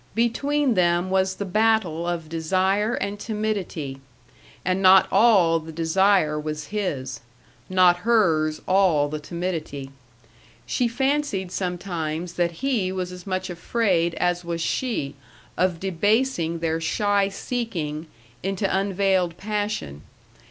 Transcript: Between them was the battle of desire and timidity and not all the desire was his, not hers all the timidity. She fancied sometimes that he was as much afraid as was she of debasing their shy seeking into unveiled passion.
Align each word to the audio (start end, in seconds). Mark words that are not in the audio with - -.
Between 0.15 0.73
them 0.73 1.11
was 1.11 1.35
the 1.35 1.45
battle 1.45 2.07
of 2.07 2.27
desire 2.27 2.95
and 2.95 3.19
timidity 3.19 4.01
and 4.65 4.81
not 4.81 5.07
all 5.11 5.59
the 5.59 5.71
desire 5.71 6.39
was 6.39 6.69
his, 6.73 7.19
not 7.69 7.97
hers 7.97 8.63
all 8.67 9.09
the 9.09 9.19
timidity. 9.19 9.91
She 10.65 10.87
fancied 10.87 11.51
sometimes 11.51 12.33
that 12.33 12.65
he 12.65 12.91
was 12.91 13.11
as 13.11 13.27
much 13.27 13.47
afraid 13.51 14.15
as 14.15 14.43
was 14.43 14.59
she 14.59 15.13
of 15.55 15.79
debasing 15.79 16.61
their 16.61 16.81
shy 16.81 17.29
seeking 17.29 18.07
into 18.41 18.75
unveiled 18.75 19.37
passion. 19.37 20.01